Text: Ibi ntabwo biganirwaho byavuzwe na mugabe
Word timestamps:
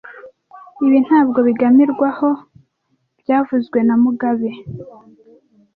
Ibi 0.85 0.97
ntabwo 1.05 1.39
biganirwaho 1.47 2.29
byavuzwe 3.21 3.79
na 3.87 3.95
mugabe 4.03 4.49